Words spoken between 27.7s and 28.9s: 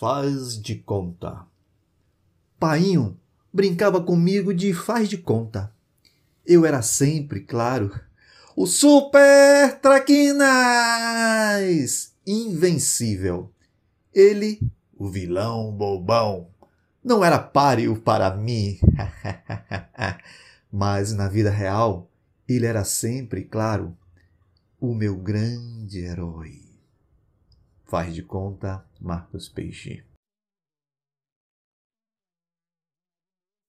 Faz de conta,